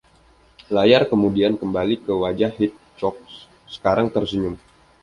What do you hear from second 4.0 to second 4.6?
tersenyum.